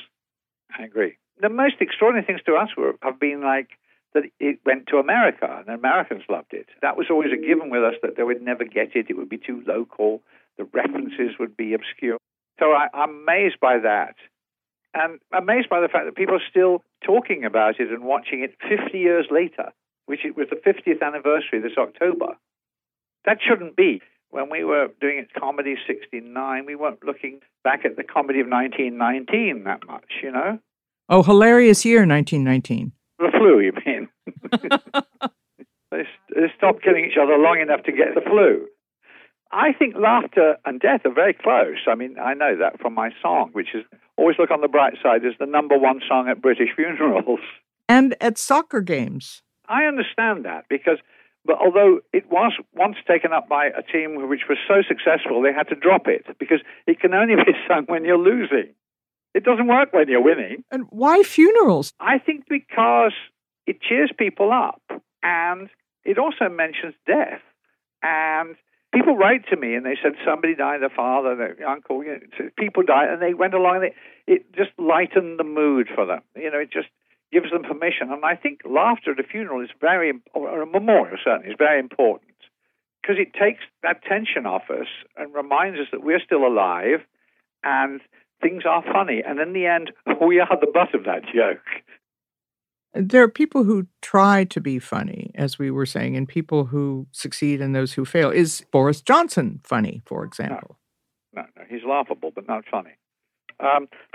I 0.77 0.83
agree 0.83 1.17
the 1.41 1.49
most 1.49 1.77
extraordinary 1.81 2.27
things 2.27 2.41
to 2.47 2.55
us 2.55 2.71
were, 2.77 2.95
have 3.03 3.21
been 3.21 3.43
like 3.43 3.71
that 4.15 4.25
it 4.41 4.59
went 4.65 4.87
to 4.89 4.97
America 4.97 5.47
and 5.59 5.67
the 5.67 5.75
Americans 5.75 6.23
loved 6.29 6.53
it. 6.53 6.67
That 6.81 6.97
was 6.97 7.07
always 7.11 7.31
a 7.33 7.37
given 7.37 7.71
with 7.71 7.85
us 7.85 7.95
that 8.03 8.17
they 8.17 8.23
would 8.23 8.41
never 8.41 8.65
get 8.65 8.97
it. 8.97 9.07
It 9.11 9.17
would 9.17 9.29
be 9.29 9.39
too 9.39 9.63
local. 9.67 10.23
The 10.59 10.65
references 10.73 11.39
would 11.39 11.57
be 11.57 11.75
obscure. 11.75 12.19
So 12.59 12.67
I, 12.67 12.89
I'm 12.95 13.11
amazed 13.23 13.61
by 13.61 13.79
that. 13.79 14.15
And 14.95 15.21
amazed 15.37 15.69
by 15.69 15.81
the 15.81 15.89
fact 15.89 16.07
that 16.07 16.17
people 16.17 16.35
are 16.35 16.49
still 16.49 16.83
talking 17.05 17.45
about 17.45 17.79
it 17.79 17.91
and 17.91 18.05
watching 18.05 18.43
it 18.43 18.57
50 18.67 18.97
years 18.97 19.27
later, 19.31 19.73
which 20.07 20.25
it 20.25 20.37
was 20.37 20.49
the 20.49 20.57
50th 20.57 21.03
anniversary 21.03 21.61
this 21.61 21.77
October. 21.77 22.37
That 23.27 23.39
shouldn't 23.47 23.77
be. 23.77 24.01
When 24.31 24.51
we 24.51 24.65
were 24.65 24.89
doing 25.01 25.19
it 25.19 25.29
comedy 25.39 25.77
69, 25.87 26.67
we 26.67 26.75
weren't 26.75 27.05
looking 27.05 27.41
back 27.63 27.85
at 27.85 27.97
the 27.97 28.05
comedy 28.05 28.41
of 28.41 28.49
1919 28.49 29.65
that 29.65 29.87
much, 29.87 30.11
you 30.23 30.33
know? 30.33 30.59
Oh, 31.09 31.23
hilarious 31.23 31.85
year, 31.85 32.07
1919. 32.07 32.93
The 33.19 33.31
flu, 33.31 33.61
you 33.61 33.73
mean? 33.85 34.09
they, 35.91 36.03
they 36.35 36.53
stopped 36.57 36.83
killing 36.83 37.05
each 37.05 37.19
other 37.21 37.39
long 37.39 37.61
enough 37.61 37.83
to 37.85 37.93
get 37.93 38.15
the 38.15 38.21
flu. 38.21 38.67
I 39.53 39.73
think 39.73 39.95
laughter 39.97 40.57
and 40.65 40.81
death 40.81 41.03
are 41.05 41.15
very 41.15 41.35
close. 41.35 41.79
I 41.87 41.95
mean, 41.95 42.17
I 42.19 42.35
know 42.35 42.57
that 42.59 42.81
from 42.81 42.95
my 42.95 43.11
song, 43.23 43.51
which 43.53 43.75
is 43.75 43.85
Always 44.17 44.37
Look 44.39 44.51
on 44.51 44.61
the 44.61 44.69
Bright 44.69 44.95
Side, 45.03 45.25
is 45.25 45.35
the 45.39 45.47
number 45.47 45.79
one 45.79 46.01
song 46.09 46.29
at 46.29 46.43
British 46.43 46.71
funerals. 46.75 47.41
And 47.89 48.17
at 48.21 48.37
soccer 48.37 48.81
games. 48.81 49.43
I 49.69 49.85
understand 49.85 50.45
that 50.45 50.65
because, 50.69 50.99
but 51.45 51.57
although 51.61 52.01
it 52.13 52.29
was 52.29 52.51
once 52.75 52.97
taken 53.07 53.33
up 53.33 53.49
by 53.49 53.67
a 53.67 53.81
team 53.81 54.29
which 54.29 54.41
was 54.49 54.59
so 54.67 54.83
successful, 54.83 55.41
they 55.41 55.53
had 55.53 55.69
to 55.69 55.77
drop 55.77 56.09
it 56.09 56.27
because 56.41 56.59
it 56.89 56.99
can 56.99 57.15
only 57.15 57.37
be 57.47 57.53
sung 57.69 57.85
when 57.87 58.05
you're 58.05 58.19
losing. 58.19 58.75
It 59.35 59.45
doesn't 59.45 59.69
work 59.69 59.93
when 59.93 60.09
you're 60.09 60.21
winning. 60.21 60.65
And 60.73 60.87
why 60.91 61.23
funerals? 61.23 61.93
I 62.01 62.19
think 62.19 62.47
because 62.49 63.13
it 63.69 63.81
cheers 63.81 64.11
people 64.19 64.51
up 64.51 64.83
and 65.23 65.69
it 66.05 66.19
also 66.19 66.49
mentions 66.49 66.95
death. 67.07 67.41
And 68.03 68.57
people 68.97 69.17
write 69.17 69.47
to 69.51 69.57
me 69.57 69.75
and 69.75 69.85
they 69.85 69.97
said 70.03 70.13
somebody 70.25 70.55
died, 70.55 70.81
their 70.81 70.89
father, 70.89 71.37
their 71.37 71.69
uncle, 71.69 72.03
you 72.03 72.13
know, 72.13 72.49
people 72.57 72.83
died, 72.83 73.11
and 73.11 73.21
they 73.21 73.35
went 73.35 73.55
along. 73.55 73.77
And 73.77 73.85
they, 73.85 74.33
it 74.33 74.55
just 74.55 74.71
lightened 74.79 75.39
the 75.39 75.45
mood 75.45 75.89
for 75.95 76.07
them. 76.07 76.23
You 76.35 76.51
know, 76.51 76.59
it 76.59 76.73
just 76.73 76.89
gives 77.33 77.51
them 77.51 77.63
permission. 77.63 78.11
And 78.11 78.25
I 78.25 78.37
think 78.37 78.61
laughter 78.65 79.13
at 79.13 79.21
a 79.21 79.23
funeral 79.23 79.63
is 79.63 79.71
very, 79.81 80.13
or 80.35 80.63
a 80.63 80.67
memorial 80.67 81.19
certainly, 81.23 81.51
is 81.51 81.57
very 81.59 81.79
important 81.79 82.31
because 83.03 83.17
it 83.21 83.35
takes 83.39 83.61
that 83.83 84.03
tension 84.03 84.47
off 84.47 84.71
us 84.71 84.89
and 85.17 85.35
reminds 85.35 85.79
us 85.79 85.87
that 85.93 86.03
we're 86.03 86.21
still 86.21 86.47
alive 86.47 87.01
and 87.63 88.01
things 88.41 88.65
are 88.69 88.83
funny. 88.83 89.23
And 89.27 89.39
in 89.39 89.53
the 89.53 89.67
end, 89.67 89.93
we 90.27 90.41
are 90.41 90.59
the 90.61 90.71
butt 90.73 90.95
of 90.95 91.05
that 91.05 91.23
joke. 91.25 91.67
There 92.97 93.23
are 93.23 93.29
people 93.29 93.65
who 93.65 93.87
try 94.01 94.45
to 94.45 94.61
be 94.61 94.79
funny, 94.79 95.31
as 95.35 95.59
we 95.59 95.71
were 95.71 95.87
saying, 95.87 96.17
and 96.17 96.27
people 96.27 96.65
who 96.67 97.07
succeed 97.13 97.61
and 97.61 97.75
those 97.75 97.93
who 97.93 98.05
fail. 98.05 98.31
Is 98.31 98.65
Boris 98.73 99.01
Johnson 99.01 99.61
funny, 99.63 100.03
for 100.07 100.25
example? 100.25 100.79
No, 101.35 101.43
no, 101.43 101.49
no. 101.57 101.63
he's 101.69 101.85
laughable, 101.87 102.33
but 102.35 102.49
not 102.49 102.65
funny. 102.71 102.97
Um, 103.59 103.89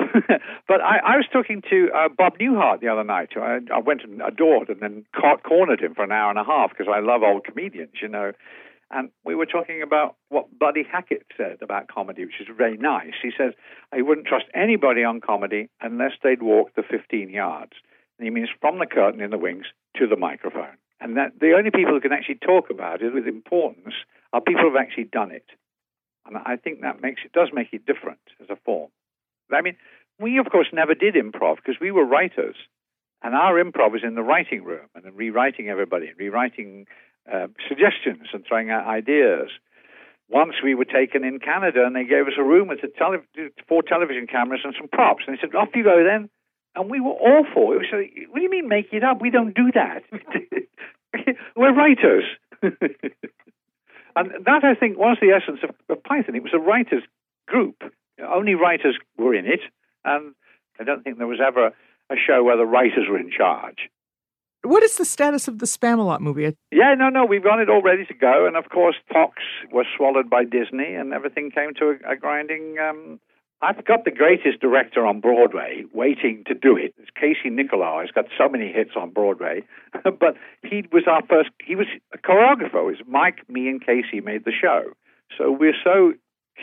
but 0.67 0.81
I, 0.81 0.99
I, 1.03 1.17
was 1.17 1.25
talking 1.33 1.63
to 1.69 1.89
uh, 1.95 2.09
Bob 2.15 2.37
Newhart 2.37 2.79
the 2.79 2.89
other 2.89 3.03
night. 3.03 3.29
I, 3.35 3.59
I, 3.73 3.79
went 3.79 4.03
and 4.03 4.21
adored 4.21 4.69
and 4.69 4.81
then 4.81 5.05
cornered 5.43 5.81
him 5.81 5.95
for 5.95 6.03
an 6.03 6.11
hour 6.11 6.29
and 6.29 6.37
a 6.37 6.43
half 6.43 6.69
because 6.69 6.91
I 6.93 6.99
love 6.99 7.23
old 7.23 7.43
comedians, 7.43 7.93
you 8.01 8.07
know. 8.07 8.33
And 8.91 9.09
we 9.25 9.35
were 9.35 9.45
talking 9.45 9.81
about 9.81 10.15
what 10.29 10.59
Buddy 10.59 10.83
Hackett 10.83 11.25
said 11.35 11.57
about 11.61 11.87
comedy, 11.87 12.25
which 12.25 12.41
is 12.41 12.47
very 12.55 12.77
nice. 12.77 13.13
He 13.21 13.31
says, 13.35 13.53
I 13.91 14.01
wouldn't 14.01 14.27
trust 14.27 14.45
anybody 14.53 15.03
on 15.03 15.21
comedy 15.21 15.69
unless 15.81 16.11
they'd 16.23 16.43
walk 16.43 16.75
the 16.75 16.83
15 16.83 17.29
yards. 17.29 17.73
He 18.23 18.29
means 18.29 18.49
from 18.59 18.79
the 18.79 18.85
curtain 18.85 19.21
in 19.21 19.31
the 19.31 19.37
wings 19.37 19.65
to 19.97 20.07
the 20.07 20.15
microphone. 20.15 20.77
And 20.99 21.17
that 21.17 21.39
the 21.39 21.53
only 21.53 21.71
people 21.71 21.93
who 21.93 21.99
can 21.99 22.13
actually 22.13 22.35
talk 22.35 22.69
about 22.69 23.01
it 23.01 23.13
with 23.13 23.27
importance 23.27 23.95
are 24.33 24.41
people 24.41 24.61
who've 24.61 24.75
actually 24.75 25.05
done 25.05 25.31
it. 25.31 25.45
And 26.25 26.37
I 26.37 26.55
think 26.55 26.81
that 26.81 27.01
makes 27.01 27.21
it 27.25 27.31
does 27.31 27.49
make 27.51 27.73
it 27.73 27.85
different 27.85 28.19
as 28.41 28.49
a 28.49 28.55
form. 28.55 28.91
I 29.51 29.61
mean, 29.61 29.75
we 30.19 30.37
of 30.37 30.45
course 30.51 30.67
never 30.71 30.93
did 30.93 31.15
improv 31.15 31.57
because 31.57 31.81
we 31.81 31.91
were 31.91 32.05
writers, 32.05 32.55
and 33.23 33.33
our 33.33 33.61
improv 33.61 33.91
was 33.91 34.03
in 34.03 34.15
the 34.15 34.21
writing 34.21 34.63
room 34.63 34.87
and 34.95 35.03
then 35.03 35.15
rewriting 35.15 35.69
everybody, 35.69 36.11
rewriting 36.17 36.85
uh, 37.31 37.47
suggestions 37.67 38.27
and 38.33 38.45
throwing 38.47 38.69
out 38.69 38.85
ideas. 38.85 39.49
Once 40.29 40.53
we 40.63 40.75
were 40.75 40.85
taken 40.85 41.23
in 41.23 41.39
Canada, 41.39 41.83
and 41.85 41.95
they 41.95 42.05
gave 42.05 42.27
us 42.27 42.33
a 42.37 42.43
room 42.43 42.69
with 42.69 42.79
tele- 42.97 43.49
four 43.67 43.83
television 43.83 44.27
cameras 44.27 44.61
and 44.63 44.73
some 44.79 44.87
props, 44.87 45.23
and 45.27 45.35
they 45.35 45.41
said, 45.41 45.53
"Off 45.55 45.69
you 45.75 45.83
go 45.83 46.03
then." 46.03 46.29
And 46.75 46.89
we 46.89 46.99
were 46.99 47.11
awful. 47.11 47.73
It 47.73 47.79
was 47.79 47.87
like, 47.91 48.13
what 48.29 48.37
do 48.37 48.43
you 48.43 48.49
mean 48.49 48.67
make 48.67 48.93
it 48.93 49.03
up? 49.03 49.21
We 49.21 49.29
don't 49.29 49.53
do 49.53 49.71
that. 49.73 50.03
we're 51.55 51.75
writers. 51.75 52.23
and 52.61 52.71
that, 54.15 54.63
I 54.63 54.75
think, 54.75 54.97
was 54.97 55.17
the 55.21 55.31
essence 55.31 55.59
of, 55.63 55.75
of 55.89 56.03
Python. 56.03 56.35
It 56.35 56.43
was 56.43 56.53
a 56.53 56.59
writers' 56.59 57.03
group 57.47 57.83
only 58.29 58.55
writers 58.55 58.97
were 59.17 59.33
in 59.33 59.45
it, 59.45 59.61
and 60.03 60.33
I 60.79 60.83
don't 60.83 61.03
think 61.03 61.17
there 61.17 61.27
was 61.27 61.39
ever 61.45 61.67
a 61.67 62.15
show 62.15 62.43
where 62.43 62.57
the 62.57 62.65
writers 62.65 63.07
were 63.09 63.19
in 63.19 63.31
charge. 63.31 63.89
What 64.63 64.83
is 64.83 64.97
the 64.97 65.05
status 65.05 65.47
of 65.47 65.57
the 65.57 65.65
Spamalot 65.65 66.19
movie? 66.19 66.55
Yeah, 66.71 66.93
no, 66.95 67.09
no, 67.09 67.25
we've 67.25 67.43
got 67.43 67.59
it 67.59 67.69
all 67.69 67.81
ready 67.81 68.05
to 68.05 68.13
go, 68.13 68.45
and 68.45 68.55
of 68.55 68.69
course, 68.69 68.95
Fox 69.11 69.41
was 69.71 69.85
swallowed 69.97 70.29
by 70.29 70.43
Disney, 70.43 70.93
and 70.93 71.13
everything 71.13 71.49
came 71.49 71.73
to 71.75 71.97
a, 72.05 72.11
a 72.11 72.15
grinding. 72.15 72.77
Um, 72.77 73.19
I've 73.63 73.85
got 73.85 74.05
the 74.05 74.11
greatest 74.11 74.59
director 74.59 75.05
on 75.05 75.19
Broadway 75.19 75.83
waiting 75.93 76.43
to 76.47 76.55
do 76.55 76.75
it. 76.75 76.95
It's 76.97 77.11
Casey 77.15 77.49
Nicholaw. 77.49 78.01
He's 78.01 78.11
got 78.11 78.25
so 78.35 78.49
many 78.49 78.71
hits 78.71 78.91
on 78.95 79.11
Broadway, 79.11 79.63
but 80.03 80.35
he 80.63 80.83
was 80.91 81.03
our 81.07 81.21
first. 81.29 81.49
He 81.63 81.75
was 81.75 81.85
a 82.11 82.17
choreographer. 82.17 82.81
It 82.81 82.85
was 82.85 83.01
Mike, 83.07 83.47
me, 83.49 83.67
and 83.67 83.85
Casey 83.85 84.19
made 84.19 84.45
the 84.45 84.51
show. 84.51 84.93
So 85.37 85.51
we're 85.51 85.77
so 85.83 86.13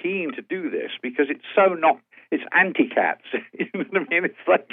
keen 0.02 0.32
to 0.34 0.42
do 0.42 0.70
this 0.70 0.90
because 1.00 1.26
it's 1.30 1.44
so 1.54 1.74
not 1.74 2.00
it's 2.32 2.42
anti-cats. 2.52 3.22
you 3.52 3.66
know 3.74 3.84
what 3.90 3.96
I 3.96 4.10
mean? 4.10 4.24
It's 4.24 4.48
like 4.48 4.68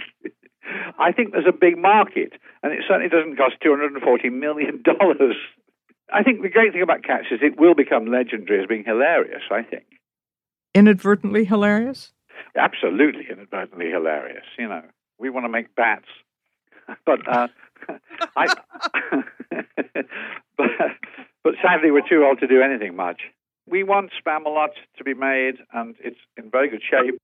I 0.98 1.12
think 1.12 1.32
there's 1.32 1.46
a 1.48 1.53
big 1.53 1.77
market, 1.77 2.34
and 2.63 2.74
it 2.74 2.79
certainly 2.88 3.10
doesn't 3.10 3.38
cost 3.38 3.55
two 3.62 3.70
hundred 3.70 3.94
and 3.94 4.01
forty 4.01 4.29
million 4.29 4.82
dollars. 4.84 5.36
I 6.12 6.24
think 6.24 6.41
the 6.41 6.50
great 6.50 6.74
thing 6.74 6.82
about 6.82 7.03
cats 7.03 7.27
is 7.29 7.39
it 7.44 7.60
will 7.60 7.75
become 7.75 8.08
legendary 8.08 8.62
as 8.62 8.67
being 8.67 8.84
hilarious. 8.84 9.44
I 9.51 9.62
think 9.62 9.86
inadvertently 10.74 11.46
hilarious. 11.46 12.12
Absolutely 12.56 13.25
inadvertently 13.30 13.89
hilarious. 13.89 14.46
You 14.58 14.70
know, 14.70 14.84
we 15.20 15.30
want 15.30 15.46
to 15.46 15.50
make 15.50 15.75
bats, 15.75 16.08
but 17.06 17.27
uh, 17.27 17.48
I. 18.36 18.54
but, 20.58 20.70
but 21.44 21.54
sadly, 21.62 21.92
we're 21.92 22.08
too 22.08 22.25
old 22.25 22.39
to 22.39 22.48
do 22.48 22.62
anything 22.62 22.96
much. 22.96 23.22
We 23.68 23.84
want 23.84 24.12
Spamalot 24.25 24.70
to 24.98 25.04
be 25.04 25.13
made, 25.13 25.56
and 25.74 25.96
it's 26.00 26.20
in 26.38 26.50
very 26.50 26.70
good 26.70 26.82
shape. 26.82 27.20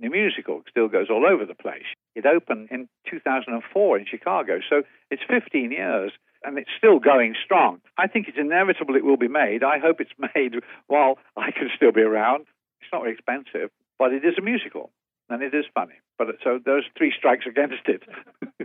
The 0.00 0.08
musical 0.08 0.62
still 0.68 0.88
goes 0.88 1.06
all 1.08 1.24
over 1.24 1.46
the 1.46 1.54
place. 1.54 1.86
It 2.14 2.26
opened 2.26 2.68
in 2.70 2.88
2004 3.10 3.98
in 3.98 4.06
Chicago, 4.06 4.60
so 4.68 4.82
it's 5.10 5.22
15 5.28 5.72
years 5.72 6.12
and 6.44 6.58
it's 6.58 6.70
still 6.76 6.98
going 6.98 7.34
strong. 7.44 7.80
I 7.98 8.06
think 8.06 8.28
it's 8.28 8.38
inevitable 8.38 8.94
it 8.94 9.04
will 9.04 9.16
be 9.16 9.28
made. 9.28 9.62
I 9.64 9.78
hope 9.78 10.00
it's 10.00 10.12
made 10.34 10.54
while 10.86 11.18
I 11.36 11.50
can 11.50 11.68
still 11.74 11.92
be 11.92 12.02
around. 12.02 12.46
It's 12.80 12.92
not 12.92 13.02
very 13.02 13.14
expensive, 13.14 13.70
but 13.98 14.12
it 14.12 14.24
is 14.24 14.34
a 14.38 14.42
musical 14.42 14.90
and 15.28 15.42
it 15.42 15.54
is 15.54 15.64
funny. 15.74 15.94
But 16.18 16.28
so 16.42 16.58
those 16.64 16.84
three 16.96 17.12
strikes 17.16 17.44
against 17.46 17.86
it. 17.86 18.02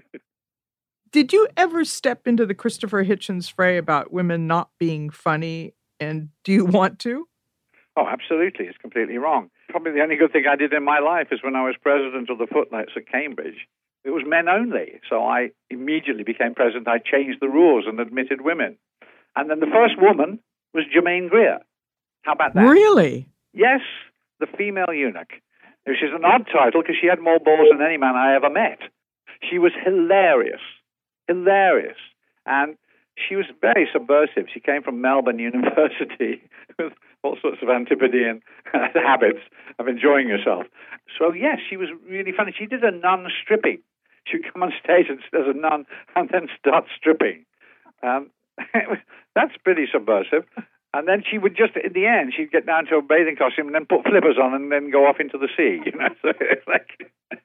Did 1.11 1.33
you 1.33 1.47
ever 1.57 1.83
step 1.83 2.25
into 2.25 2.45
the 2.45 2.53
Christopher 2.53 3.03
Hitchens 3.03 3.51
fray 3.51 3.77
about 3.77 4.13
women 4.13 4.47
not 4.47 4.69
being 4.79 5.09
funny 5.09 5.73
and 6.00 6.29
do 6.43 6.51
you 6.51 6.65
want 6.65 7.00
to? 7.00 7.27
Oh, 7.97 8.07
absolutely. 8.07 8.65
It's 8.65 8.77
completely 8.77 9.17
wrong. 9.17 9.50
Probably 9.69 9.91
the 9.91 10.01
only 10.01 10.15
good 10.15 10.31
thing 10.31 10.45
I 10.50 10.55
did 10.55 10.73
in 10.73 10.83
my 10.83 11.00
life 11.00 11.27
is 11.31 11.43
when 11.43 11.55
I 11.55 11.63
was 11.63 11.75
president 11.81 12.29
of 12.29 12.38
the 12.38 12.47
Footlights 12.47 12.91
at 12.95 13.07
Cambridge. 13.07 13.67
It 14.03 14.11
was 14.11 14.23
men 14.25 14.47
only. 14.47 15.00
So 15.09 15.23
I 15.23 15.51
immediately 15.69 16.23
became 16.23 16.55
president. 16.55 16.88
I 16.88 17.00
changed 17.00 17.39
the 17.41 17.50
rules 17.50 17.85
and 17.88 18.00
admitted 18.00 18.41
women. 18.41 18.77
And 19.35 19.50
then 19.50 19.59
the 19.59 19.67
first 19.67 19.95
woman 20.00 20.39
was 20.73 20.85
Germaine 20.91 21.27
Greer. 21.27 21.59
How 22.23 22.33
about 22.33 22.53
that? 22.55 22.61
Really? 22.61 23.27
Yes, 23.53 23.81
the 24.41 24.57
female 24.57 24.91
eunuch. 24.93 25.39
Which 25.86 26.03
is 26.03 26.12
an 26.13 26.25
odd 26.25 26.45
title 26.51 26.81
because 26.81 26.98
she 27.00 27.07
had 27.07 27.19
more 27.19 27.39
balls 27.39 27.69
than 27.71 27.81
any 27.81 27.98
man 27.98 28.15
I 28.15 28.36
ever 28.36 28.50
met. 28.50 28.81
She 29.41 29.57
was 29.57 29.71
hilarious. 29.83 30.62
Hilarious. 31.27 31.98
And 32.45 32.77
she 33.17 33.36
was 33.36 33.45
very 33.62 33.88
subversive. 33.91 34.45
She 34.53 34.60
came 34.60 34.83
from 34.83 35.01
Melbourne 35.01 35.39
University 35.51 36.41
with 36.77 36.93
all 37.24 37.38
sorts 37.41 37.57
of 37.62 37.69
antipodean 37.69 38.41
habits 38.74 39.41
of 39.79 39.88
enjoying 39.88 40.29
herself. 40.29 40.65
So, 41.17 41.33
yes, 41.33 41.57
she 41.67 41.77
was 41.77 41.89
really 42.07 42.31
funny. 42.36 42.53
She 42.57 42.65
did 42.65 42.83
a 42.83 42.91
nun 42.91 43.27
stripping. 43.41 43.81
She 44.25 44.38
would 44.38 44.53
come 44.53 44.63
on 44.63 44.71
stage 44.83 45.07
as 45.10 45.19
a 45.33 45.57
nun 45.57 45.86
and 46.15 46.29
then 46.31 46.48
start 46.60 46.86
stripping. 46.95 47.45
Um, 48.03 48.29
that's 49.36 49.55
pretty 49.63 49.86
subversive. 49.91 50.45
And 50.93 51.07
then 51.07 51.24
she 51.29 51.38
would 51.38 51.55
just, 51.55 51.74
in 51.77 51.93
the 51.93 52.05
end, 52.05 52.33
she'd 52.36 52.51
get 52.51 52.65
down 52.65 52.86
to 52.88 52.98
a 52.98 53.01
bathing 53.01 53.38
costume 53.38 53.67
and 53.67 53.75
then 53.75 53.86
put 53.86 54.03
flippers 54.03 54.38
on 54.41 54.53
and 54.53 54.71
then 54.71 54.91
go 54.91 55.05
off 55.05 55.19
into 55.19 55.38
the 55.38 55.48
sea. 55.55 55.79
You 55.86 55.98
know, 55.98 56.10
so 56.21 56.33
it's 56.39 56.67
like. 56.67 57.12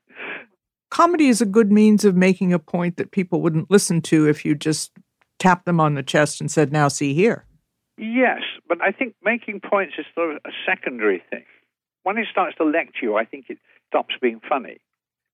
Comedy 0.91 1.29
is 1.29 1.41
a 1.41 1.47
good 1.47 1.71
means 1.71 2.05
of 2.05 2.17
making 2.17 2.53
a 2.53 2.59
point 2.59 2.97
that 2.97 3.11
people 3.11 3.41
wouldn't 3.41 3.71
listen 3.71 4.01
to 4.03 4.29
if 4.29 4.45
you 4.45 4.55
just 4.55 4.93
tapped 5.39 5.67
them 5.67 5.81
on 5.81 5.95
the 5.95 6.03
chest 6.03 6.41
and 6.41 6.51
said, 6.51 6.73
now 6.73 6.89
see 6.89 7.13
here. 7.15 7.45
Yes, 7.99 8.43
but 8.69 8.81
I 8.83 8.93
think 8.93 9.15
making 9.23 9.61
points 9.61 9.95
is 9.99 10.07
sort 10.15 10.37
of 10.37 10.41
a 10.45 10.51
secondary 10.67 11.23
thing. 11.31 11.45
When 12.03 12.19
it 12.19 12.27
starts 12.31 12.57
to 12.57 12.65
lecture 12.65 13.03
you, 13.03 13.17
I 13.17 13.25
think 13.25 13.47
it 13.49 13.59
stops 13.89 14.15
being 14.21 14.41
funny. 14.49 14.79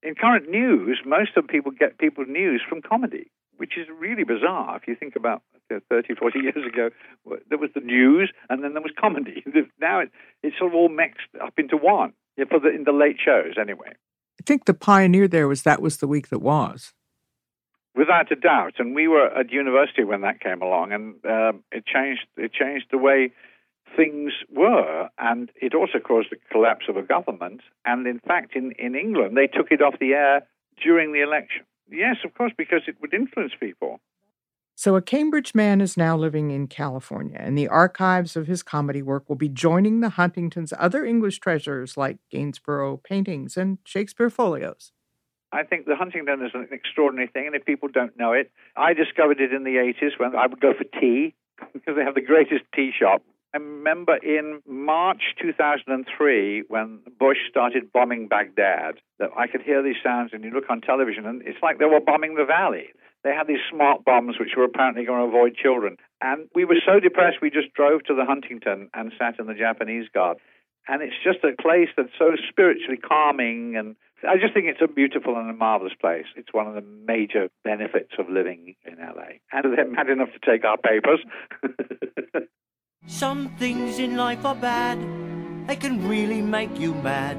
In 0.02 0.14
current 0.14 0.50
news, 0.50 1.00
most 1.04 1.36
of 1.36 1.46
people 1.46 1.70
get 1.70 1.98
people's 1.98 2.28
news 2.28 2.62
from 2.66 2.82
comedy, 2.82 3.30
which 3.62 3.78
is 3.78 3.86
really 3.96 4.24
bizarre 4.24 4.76
if 4.76 4.88
you 4.88 4.96
think 4.96 5.14
about 5.14 5.40
30, 5.88 6.16
40 6.16 6.38
years 6.40 6.66
ago. 6.66 6.90
There 7.48 7.58
was 7.58 7.70
the 7.76 7.80
news 7.80 8.32
and 8.50 8.64
then 8.64 8.72
there 8.72 8.82
was 8.82 8.90
comedy. 8.98 9.44
Now 9.80 10.00
it, 10.00 10.10
it's 10.42 10.58
sort 10.58 10.72
of 10.72 10.74
all 10.74 10.88
mixed 10.88 11.28
up 11.40 11.54
into 11.56 11.76
one, 11.76 12.12
for 12.50 12.58
the, 12.58 12.70
in 12.70 12.82
the 12.82 12.90
late 12.90 13.18
shows 13.24 13.54
anyway. 13.60 13.92
I 14.40 14.42
think 14.44 14.64
the 14.64 14.74
pioneer 14.74 15.28
there 15.28 15.46
was 15.46 15.62
that 15.62 15.80
was 15.80 15.98
the 15.98 16.08
week 16.08 16.28
that 16.30 16.40
was. 16.40 16.92
Without 17.94 18.32
a 18.32 18.34
doubt, 18.34 18.74
and 18.78 18.96
we 18.96 19.06
were 19.06 19.26
at 19.28 19.52
university 19.52 20.02
when 20.02 20.22
that 20.22 20.40
came 20.40 20.60
along, 20.60 20.92
and 20.92 21.14
uh, 21.24 21.52
it 21.70 21.84
changed. 21.86 22.22
It 22.36 22.52
changed 22.52 22.86
the 22.90 22.98
way 22.98 23.32
things 23.96 24.32
were, 24.50 25.08
and 25.18 25.50
it 25.54 25.74
also 25.74 25.98
caused 26.00 26.30
the 26.30 26.36
collapse 26.50 26.86
of 26.88 26.96
a 26.96 27.02
government. 27.02 27.60
And 27.84 28.06
in 28.06 28.18
fact, 28.18 28.56
in, 28.56 28.72
in 28.78 28.94
England, 28.94 29.36
they 29.36 29.46
took 29.46 29.70
it 29.70 29.82
off 29.82 30.00
the 30.00 30.14
air 30.14 30.46
during 30.82 31.12
the 31.12 31.20
election. 31.20 31.64
Yes, 31.92 32.16
of 32.24 32.34
course, 32.34 32.52
because 32.56 32.82
it 32.86 32.96
would 33.00 33.12
influence 33.12 33.52
people. 33.58 34.00
So, 34.74 34.96
a 34.96 35.02
Cambridge 35.02 35.54
man 35.54 35.80
is 35.80 35.96
now 35.96 36.16
living 36.16 36.50
in 36.50 36.66
California, 36.66 37.36
and 37.38 37.56
the 37.56 37.68
archives 37.68 38.36
of 38.36 38.46
his 38.46 38.62
comedy 38.62 39.02
work 39.02 39.28
will 39.28 39.36
be 39.36 39.48
joining 39.48 40.00
the 40.00 40.10
Huntingtons' 40.10 40.72
other 40.78 41.04
English 41.04 41.38
treasures 41.38 41.96
like 41.96 42.16
Gainsborough 42.30 42.96
paintings 42.96 43.56
and 43.56 43.78
Shakespeare 43.84 44.30
folios. 44.30 44.92
I 45.52 45.64
think 45.64 45.84
the 45.84 45.94
Huntington 45.94 46.42
is 46.42 46.52
an 46.54 46.68
extraordinary 46.72 47.28
thing, 47.28 47.46
and 47.46 47.54
if 47.54 47.66
people 47.66 47.90
don't 47.92 48.18
know 48.18 48.32
it, 48.32 48.50
I 48.74 48.94
discovered 48.94 49.40
it 49.40 49.52
in 49.52 49.64
the 49.64 49.76
80s 49.76 50.18
when 50.18 50.34
I 50.34 50.46
would 50.46 50.60
go 50.60 50.72
for 50.72 50.84
tea 50.98 51.34
because 51.74 51.94
they 51.94 52.02
have 52.02 52.14
the 52.14 52.22
greatest 52.22 52.64
tea 52.74 52.90
shop 52.98 53.22
I 53.54 53.58
remember 53.58 54.16
in 54.16 54.62
March 54.66 55.34
2003 55.40 56.64
when 56.68 57.00
Bush 57.18 57.36
started 57.50 57.92
bombing 57.92 58.26
Baghdad 58.26 58.94
that 59.18 59.28
I 59.36 59.46
could 59.46 59.60
hear 59.60 59.82
these 59.82 60.00
sounds 60.02 60.30
and 60.32 60.42
you 60.42 60.50
look 60.50 60.70
on 60.70 60.80
television 60.80 61.26
and 61.26 61.42
it's 61.42 61.58
like 61.62 61.78
they 61.78 61.84
were 61.84 62.00
bombing 62.00 62.34
the 62.36 62.46
valley. 62.46 62.88
They 63.24 63.30
had 63.30 63.46
these 63.46 63.60
smart 63.70 64.06
bombs 64.06 64.36
which 64.40 64.56
were 64.56 64.64
apparently 64.64 65.04
going 65.04 65.20
to 65.20 65.28
avoid 65.28 65.54
children. 65.54 65.96
And 66.22 66.48
we 66.54 66.64
were 66.64 66.80
so 66.84 66.98
depressed 66.98 67.42
we 67.42 67.50
just 67.50 67.74
drove 67.74 68.04
to 68.04 68.14
the 68.14 68.24
Huntington 68.24 68.88
and 68.94 69.12
sat 69.18 69.38
in 69.38 69.46
the 69.46 69.54
Japanese 69.54 70.08
garden. 70.14 70.42
And 70.88 71.02
it's 71.02 71.20
just 71.22 71.44
a 71.44 71.52
place 71.60 71.88
that's 71.94 72.16
so 72.18 72.32
spiritually 72.48 72.96
calming 72.96 73.76
and 73.76 73.96
I 74.26 74.38
just 74.38 74.54
think 74.54 74.66
it's 74.66 74.80
a 74.80 74.88
beautiful 74.88 75.36
and 75.36 75.50
a 75.50 75.52
marvelous 75.52 75.94
place. 76.00 76.26
It's 76.36 76.52
one 76.52 76.68
of 76.68 76.74
the 76.74 76.80
major 76.80 77.48
benefits 77.64 78.12
of 78.18 78.30
living 78.30 78.76
in 78.86 78.96
LA. 78.98 79.42
And 79.52 79.76
they're 79.76 79.88
mad 79.88 80.08
enough 80.08 80.28
to 80.32 80.38
take 80.38 80.64
our 80.64 80.78
papers. 80.78 81.20
Some 83.06 83.48
things 83.58 83.98
in 83.98 84.16
life 84.16 84.44
are 84.44 84.54
bad, 84.54 84.98
they 85.66 85.76
can 85.76 86.08
really 86.08 86.40
make 86.40 86.78
you 86.78 86.94
mad. 86.94 87.36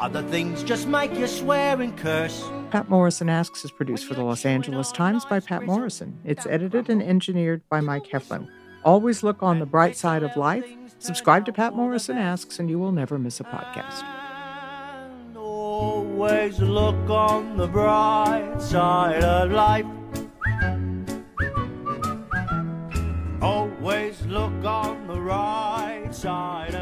Other 0.00 0.22
things 0.22 0.62
just 0.62 0.88
make 0.88 1.14
you 1.14 1.26
swear 1.26 1.80
and 1.80 1.96
curse. 1.96 2.42
Patt 2.70 2.88
Morrison 2.88 3.28
Asks 3.28 3.64
is 3.64 3.70
produced 3.70 4.06
for 4.06 4.14
the 4.14 4.24
Los 4.24 4.44
Angeles 4.44 4.90
Times 4.90 5.24
by 5.26 5.40
Patt 5.40 5.64
Morrison. 5.64 6.18
It's 6.24 6.46
edited 6.46 6.88
and 6.88 7.02
engineered 7.02 7.62
by 7.68 7.80
Mike 7.80 8.06
Heflin. 8.08 8.48
Always 8.84 9.22
look 9.22 9.42
on 9.42 9.58
the 9.58 9.66
bright 9.66 9.96
side 9.96 10.22
of 10.22 10.36
life. 10.36 10.64
Subscribe 10.98 11.44
to 11.46 11.52
Patt 11.52 11.76
Morrison 11.76 12.16
Asks, 12.16 12.58
and 12.58 12.68
you 12.70 12.78
will 12.78 12.92
never 12.92 13.18
miss 13.18 13.40
a 13.40 13.44
podcast. 13.44 14.02
Always 15.36 16.58
look 16.60 17.10
on 17.10 17.56
the 17.56 17.68
bright 17.68 18.60
side 18.60 19.22
of 19.22 19.52
life. 19.52 19.86
Always 23.40 24.11
look 24.32 24.64
on 24.64 25.06
the 25.06 25.20
right 25.20 26.08
side 26.10 26.74